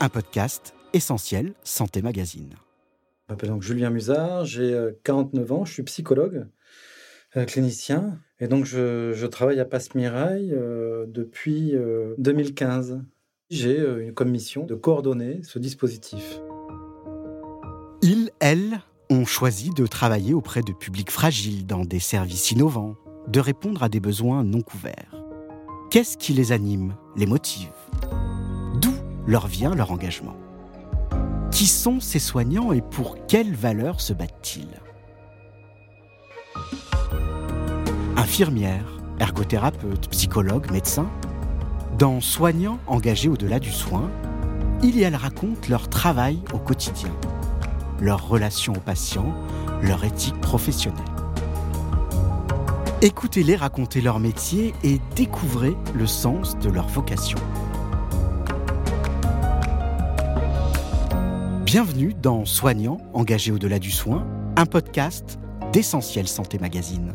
[0.00, 2.54] un podcast essentiel Santé Magazine.
[3.28, 6.46] Je m'appelle donc Julien Musard, j'ai 49 ans, je suis psychologue,
[7.36, 11.74] euh, clinicien, et donc je, travaille à Passemireille euh, depuis
[12.18, 12.92] 2015.
[12.92, 12.98] Euh,
[13.50, 16.40] j'ai une commission de coordonner ce dispositif.
[18.02, 18.80] Ils, elles,
[19.10, 22.96] ont choisi de travailler auprès de publics fragiles dans des services innovants,
[23.26, 25.14] de répondre à des besoins non couverts.
[25.90, 27.72] Qu'est-ce qui les anime, les motive?
[29.28, 30.34] Leur vient leur engagement
[31.52, 34.80] Qui sont ces soignants et pour quelles valeurs se battent-ils?
[38.16, 41.10] Infirmières, ergothérapeutes, psychologues, médecins
[41.98, 44.10] Dans Soignants engagés au-delà du soin,
[44.82, 47.12] ils et elles racontent leur travail au quotidien
[48.00, 49.34] leur relation aux patients,
[49.82, 51.04] leur éthique professionnelle.
[53.02, 57.38] Écoutez-les raconter leur métier et découvrez le sens de leur vocation.
[61.70, 64.26] Bienvenue dans Soignants engagés au-delà du soin,
[64.56, 65.38] un podcast
[65.70, 67.12] d'Essentiel Santé Magazine.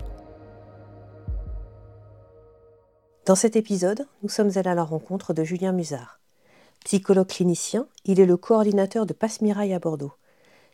[3.26, 6.20] Dans cet épisode, nous sommes allés à la rencontre de Julien Musard.
[6.86, 10.14] Psychologue clinicien, il est le coordinateur de Passe-Mirail à Bordeaux.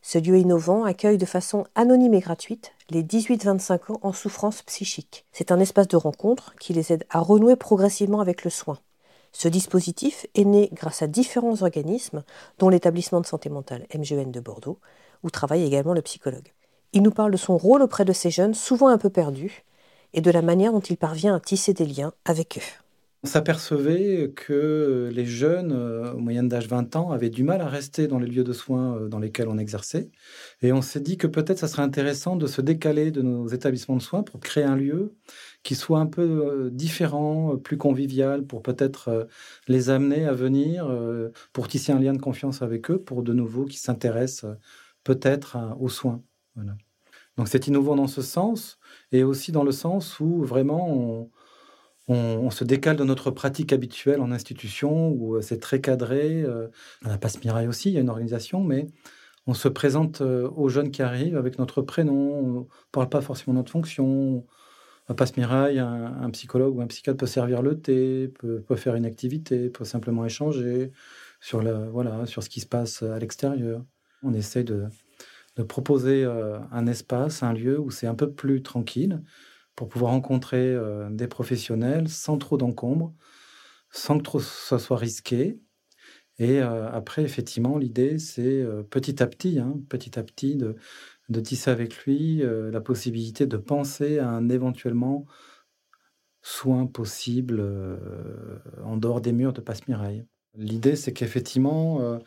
[0.01, 5.25] Ce lieu innovant accueille de façon anonyme et gratuite les 18-25 ans en souffrance psychique.
[5.31, 8.77] C'est un espace de rencontre qui les aide à renouer progressivement avec le soin.
[9.31, 12.23] Ce dispositif est né grâce à différents organismes,
[12.57, 14.79] dont l'établissement de santé mentale MGN de Bordeaux,
[15.23, 16.53] où travaille également le psychologue.
[16.93, 19.63] Il nous parle de son rôle auprès de ces jeunes souvent un peu perdus
[20.13, 22.83] et de la manière dont il parvient à tisser des liens avec eux.
[23.21, 27.67] On s'apercevait que les jeunes, euh, au moyen d'âge 20 ans, avaient du mal à
[27.67, 30.09] rester dans les lieux de soins euh, dans lesquels on exerçait.
[30.61, 33.97] Et on s'est dit que peut-être ça serait intéressant de se décaler de nos établissements
[33.97, 35.17] de soins pour créer un lieu
[35.63, 39.27] qui soit un peu euh, différent, plus convivial, pour peut-être
[39.67, 40.89] les amener à venir,
[41.53, 44.51] pour tisser un lien de confiance avec eux, pour de nouveau qui s'intéressent
[45.03, 46.21] peut-être aux soins.
[47.37, 48.79] Donc c'est innovant dans ce sens,
[49.11, 51.29] et aussi dans le sens où vraiment
[52.09, 56.41] on se décale de notre pratique habituelle en institution où euh, c'est très cadré.
[56.41, 56.67] Euh,
[57.05, 58.87] on n'a pas Mirail aussi, il y a une organisation, mais
[59.45, 63.21] on se présente euh, aux jeunes qui arrivent avec notre prénom, on ne parle pas
[63.21, 64.45] forcément de notre fonction.
[65.09, 69.69] À Passe-Mirail, un, psychologue ou un psychiatre peut servir le thé, peut, faire une activité,
[69.69, 70.91] peut simplement échanger
[71.41, 71.61] sur,
[71.91, 73.83] voilà, sur ce qui se passe à l'extérieur.
[74.21, 74.87] On essaie de,
[75.67, 79.21] proposer un espace, un lieu où c'est un peu plus tranquille,
[79.79, 83.13] pour pouvoir rencontrer euh, des professionnels sans trop d'encombre,
[83.91, 85.61] sans que trop ça soit risqué.
[86.37, 90.75] Et euh, après, effectivement, l'idée, c'est euh, petit à petit, hein, petit à petit, de,
[91.29, 95.25] de tisser avec lui la possibilité de penser à un éventuellement
[96.41, 97.63] soin possible
[98.83, 100.25] en dehors des murs de Passe-Mirail.
[100.55, 102.19] L'idée, c'est qu'effectivement,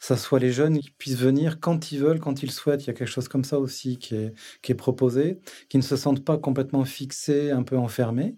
[0.00, 2.84] ça soit les jeunes qui puissent venir quand ils veulent, quand ils souhaitent.
[2.84, 5.82] Il y a quelque chose comme ça aussi qui est, qui est proposé, qui ne
[5.82, 8.36] se sentent pas complètement fixés, un peu enfermés.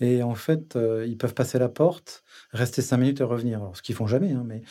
[0.00, 2.22] Et en fait, euh, ils peuvent passer la porte,
[2.52, 3.58] rester cinq minutes et revenir.
[3.58, 4.62] Alors, ce qu'ils font jamais, hein, mais,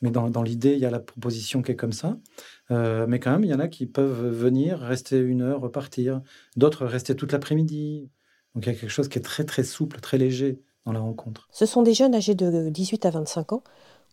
[0.00, 2.18] mais dans, dans l'idée, il y a la proposition qui est comme ça.
[2.70, 6.22] Euh, mais quand même, il y en a qui peuvent venir, rester une heure, repartir.
[6.56, 8.10] D'autres rester toute l'après-midi.
[8.54, 11.00] Donc, il y a quelque chose qui est très, très souple, très léger dans la
[11.00, 11.48] rencontre.
[11.52, 13.62] Ce sont des jeunes âgés de 18 à 25 ans.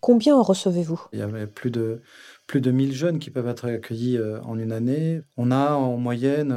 [0.01, 1.01] Combien en recevez-vous?
[1.13, 2.01] Il y avait plus de,
[2.47, 5.21] plus de 1000 jeunes qui peuvent être accueillis euh, en une année.
[5.37, 6.55] On a en moyenne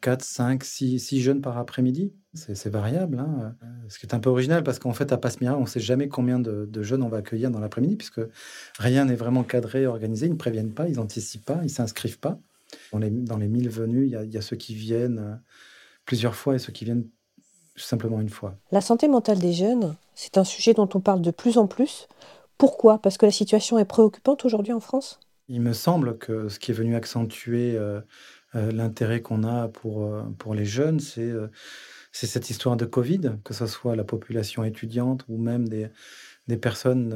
[0.00, 2.12] 4, 5, 6, 6 jeunes par après-midi.
[2.34, 3.18] C'est variable.
[3.18, 3.56] Hein.
[3.88, 6.08] Ce qui est un peu original parce qu'en fait, à Passe-Mirail, on ne sait jamais
[6.08, 8.20] combien de, jeunes on va accueillir dans l'après-midi puisque
[8.78, 10.26] rien n'est vraiment cadré, organisé.
[10.26, 12.38] Ils ne préviennent pas, ils n'anticipent pas, ils ne s'inscrivent pas.
[12.92, 15.18] Dans les, dans les 1000 venus, il y, a, il y a ceux qui viennent
[15.18, 15.34] euh,
[16.06, 17.06] plusieurs fois et ceux qui viennent
[17.76, 18.54] simplement une fois.
[18.70, 22.06] La santé mentale des jeunes, c'est un sujet dont on parle de plus en plus.
[22.60, 23.00] Pourquoi?
[23.00, 25.18] Parce que la situation est préoccupante aujourd'hui en France?
[25.48, 28.02] Il me semble que ce qui est venu accentuer euh,
[28.54, 31.32] euh, l'intérêt qu'on a pour, euh, pour les jeunes, c'est
[32.12, 35.88] c'est cette histoire de Covid, que ce soit la population étudiante ou même des,
[36.50, 37.14] des personnes,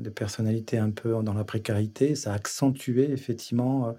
[0.00, 2.14] des personnalités un peu dans la précarité.
[2.16, 3.94] Ça a accentué effectivement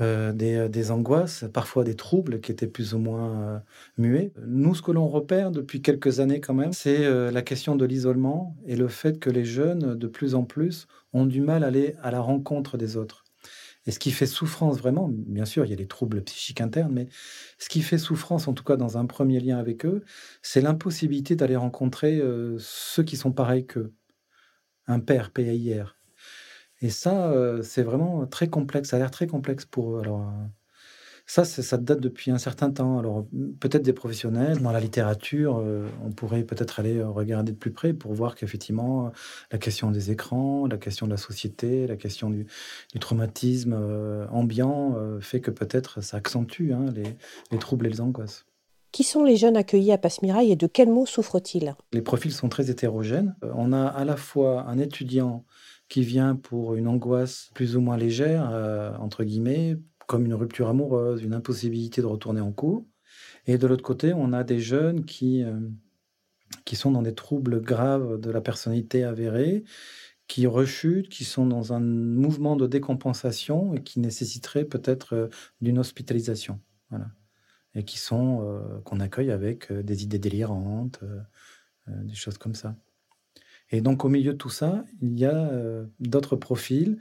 [0.00, 3.58] euh, euh, des, angoisses, parfois des troubles qui étaient plus ou moins euh,
[3.98, 4.32] muets.
[4.46, 8.56] Nous, ce que l'on repère depuis quelques années quand même, c'est la question de l'isolement
[8.66, 11.94] et le fait que les jeunes, de plus en plus, ont du mal à aller
[12.02, 13.24] à la rencontre des autres.
[13.86, 16.92] Et ce qui fait souffrance vraiment, bien sûr, il y a les troubles psychiques internes,
[16.92, 17.08] mais
[17.58, 20.04] ce qui fait souffrance, en tout cas dans un premier lien avec eux,
[20.42, 22.22] c'est l'impossibilité d'aller rencontrer
[22.58, 23.94] ceux qui sont pareils qu'eux.
[24.86, 26.00] Un père, P-A-I-R,
[26.82, 28.90] et ça, euh, c'est vraiment très complexe.
[28.90, 30.00] Ça a l'air très complexe pour eux.
[30.00, 30.46] Alors, euh,
[31.30, 32.98] Ça, ça date depuis un certain temps.
[32.98, 33.24] Alors,
[33.60, 37.92] peut-être des professionnels, dans la littérature, euh, on pourrait peut-être aller regarder de plus près
[37.92, 39.12] pour voir qu'effectivement,
[39.52, 42.48] la question des écrans, la question de la société, la question du,
[42.98, 47.16] traumatisme euh, ambiant euh, fait que peut-être ça accentue hein, les,
[47.52, 48.44] les troubles et les angoisses.
[48.90, 51.76] Qui sont les jeunes accueillis à Passmirail et de quels maux souffrent-ils?
[51.92, 53.36] Les profils sont très hétérogènes.
[53.54, 55.44] On a à la fois un étudiant
[55.88, 58.50] qui vient pour une angoisse plus ou moins légère,
[59.00, 59.76] entre guillemets,
[60.10, 62.84] comme une rupture amoureuse, une impossibilité de retourner en cours.
[63.46, 65.60] Et de l'autre côté, on a des jeunes qui, euh,
[66.64, 69.62] qui sont dans des troubles graves de la personnalité avérée,
[70.26, 75.28] qui rechutent, qui sont dans un mouvement de décompensation et qui nécessiteraient peut-être euh,
[75.60, 76.58] d'une hospitalisation.
[76.88, 77.06] Voilà.
[77.76, 81.04] Et qui sont, euh, qu'on accueille avec des idées délirantes,
[81.86, 82.74] des choses comme ça.
[83.70, 85.52] Et donc, au milieu de tout ça, il y a
[86.00, 86.98] d'autres profils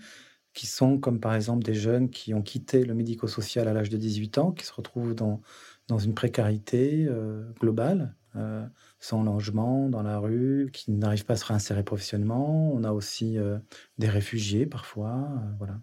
[0.59, 3.95] qui sont comme par exemple des jeunes qui ont quitté le médico-social à l'âge de
[3.95, 5.39] 18 ans, qui se retrouvent dans,
[5.87, 8.67] dans une précarité euh, globale, euh,
[8.99, 12.73] sans logement, dans la rue, qui n'arrivent pas à se réinsérer professionnellement.
[12.73, 13.57] On a aussi euh,
[13.99, 15.29] des réfugiés parfois.
[15.59, 15.79] voilà.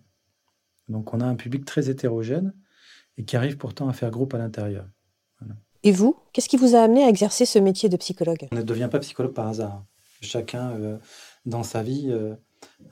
[0.91, 2.53] Donc on a un public très hétérogène
[3.17, 4.87] et qui arrive pourtant à faire groupe à l'intérieur.
[5.85, 8.47] Et vous, qu'est-ce qui vous a amené à exercer ce métier de psychologue?
[8.53, 9.87] On ne devient pas psychologue par hasard.
[10.21, 10.99] Chacun,
[11.47, 12.13] dans sa vie,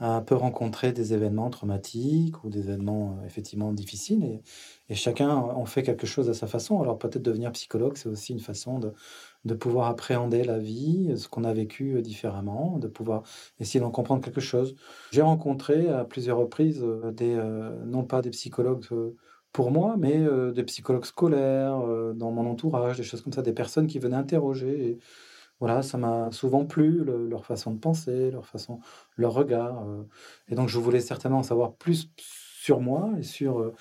[0.01, 4.41] a peu rencontré des événements traumatiques ou des événements euh, effectivement difficiles
[4.89, 6.81] et, chacun en fait quelque chose à sa façon.
[6.81, 11.45] Alors peut-être devenir psychologue, c'est aussi une façon de, pouvoir appréhender la vie, ce qu'on
[11.45, 13.23] a vécu euh, différemment, de pouvoir
[13.61, 14.75] essayer d'en comprendre quelque chose.
[15.11, 17.35] J'ai rencontré à plusieurs reprises euh, des,
[17.87, 18.85] non pas des psychologues
[19.53, 21.81] pour moi, mais des psychologues scolaires
[22.15, 24.99] dans mon entourage, des choses comme ça, des personnes qui venaient interroger.
[25.61, 28.81] Voilà, ça m'a souvent plu, leur façon de penser, leur façon,
[29.17, 29.87] leur regard.
[29.87, 30.03] Euh.
[30.49, 33.75] et donc, je voulais certainement en savoir plus sur moi et sur, euh,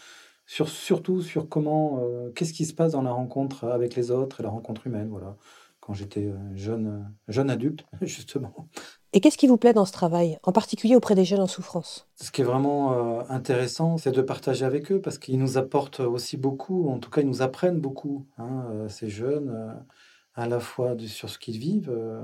[0.46, 4.40] sur surtout sur comment, euh, qu'est-ce qui se passe dans la rencontre avec les autres
[4.40, 5.10] et la rencontre humaine.
[5.10, 5.36] Voilà,
[5.80, 8.54] quand j'étais jeune, jeune adulte, justement.
[9.12, 12.08] Et qu'est-ce qui vous plaît dans ce travail, en particulier auprès des jeunes en souffrance?
[12.16, 16.38] Ce qui est vraiment intéressant, c'est de partager avec eux parce qu'ils nous apportent aussi
[16.38, 19.75] beaucoup, en tout cas, ils nous apprennent beaucoup, hein, ces jeunes
[20.35, 22.21] à la fois sur ce qu'ils vivent, euh,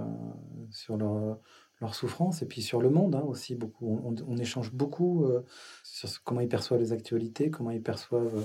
[0.71, 1.39] sur leur,
[1.79, 3.55] leur, souffrance, et puis sur le monde hein, aussi.
[3.55, 4.01] Beaucoup.
[4.27, 5.45] On, échange beaucoup euh,
[5.83, 8.43] sur comment ils perçoivent les actualités, comment ils perçoivent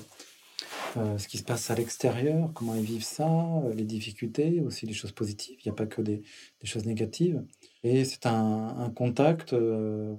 [0.96, 4.92] euh, ce qui se passe à l'extérieur, comment ils vivent ça, les difficultés, aussi les
[4.92, 5.58] choses positives.
[5.64, 6.22] Il n'y a pas que des,
[6.62, 7.42] choses négatives.
[7.82, 9.54] Et c'est un, contact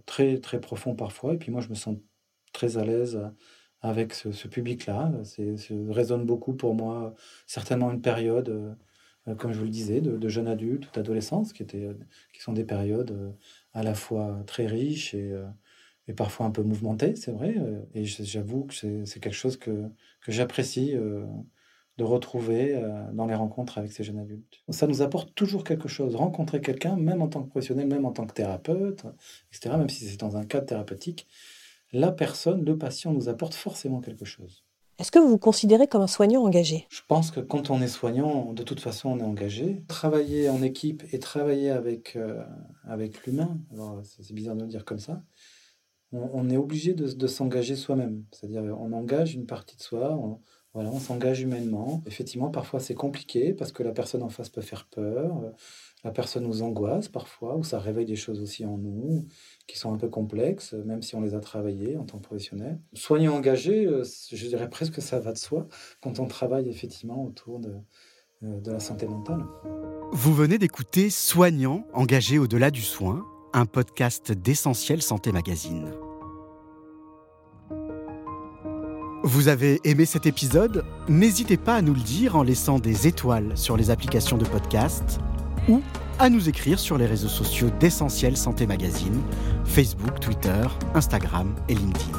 [0.06, 1.36] très, très profond parfois.
[1.36, 1.98] Et puis moi, je me sens
[2.52, 3.20] très à l'aise
[3.82, 5.12] avec ce, ce public-là.
[5.24, 5.44] Ça
[5.90, 7.14] résonne beaucoup pour moi,
[7.48, 8.76] certainement une période
[9.38, 11.94] comme je vous le disais, de, jeunes adultes ou d'adolescence, qui, étaient, euh,
[12.34, 13.32] qui sont des périodes euh,
[13.74, 15.34] à la fois très riches et,
[16.08, 17.56] et parfois un peu mouvementées, c'est vrai.
[17.94, 19.90] Et j'avoue que c'est quelque chose que,
[20.22, 22.82] que j'apprécie de retrouver
[23.12, 24.64] dans les rencontres avec ces jeunes adultes.
[24.70, 26.16] Ça nous apporte toujours quelque chose.
[26.16, 29.04] Rencontrer quelqu'un, même en tant que professionnel, même en tant que thérapeute,
[29.52, 31.28] etc., même si c'est dans un cadre thérapeutique,
[31.92, 34.65] la personne, le patient nous apporte forcément quelque chose.
[34.98, 36.88] Est-ce que vous vous considérez comme un soignant engagé?
[36.90, 39.84] Je pense que quand on est soignant, de toute façon, on est engagé.
[39.90, 42.42] Travailler en équipe et travailler avec, euh,
[42.86, 43.60] avec l'humain,
[44.04, 45.22] c'est bizarre de le dire comme ça,
[46.14, 48.24] on, est obligé de, s'engager soi-même.
[48.32, 50.18] C'est-à-dire on engage une partie de soi,
[50.74, 52.02] voilà, on s'engage humainement.
[52.06, 55.42] Effectivement, parfois c'est compliqué parce que la personne en face peut faire peur,
[56.06, 59.26] la personne nous angoisse parfois, ou ça réveille des choses aussi en nous
[59.66, 62.80] qui sont un peu complexes, même si on les a travaillées en tant que professionnel.
[62.94, 65.68] Soignant engagé, euh, je dirais presque que ça va de soi
[66.02, 67.74] quand on travaille effectivement autour de,
[68.44, 69.44] euh, de la santé mentale.
[70.12, 75.92] Vous venez d'écouter Soignant engagé au-delà du soin, un podcast d'Essentiel Santé Magazine.
[79.24, 80.86] Vous avez aimé cet épisode?
[81.10, 85.20] N'hésitez pas à nous le dire en laissant des étoiles sur les applications de podcast
[85.68, 85.82] ou
[86.20, 89.22] à nous écrire sur les réseaux sociaux d'Essentiel Santé Magazine,
[89.66, 92.18] Facebook, Twitter, Instagram et LinkedIn.